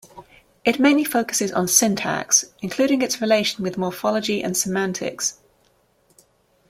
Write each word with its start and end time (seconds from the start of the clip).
It 0.65 0.79
mainly 0.79 1.03
focuses 1.03 1.51
on 1.51 1.67
syntax, 1.67 2.45
including 2.59 3.03
its 3.03 3.21
relation 3.21 3.63
with 3.63 3.77
morphology 3.77 4.43
and 4.43 4.57
semantics. 4.57 5.37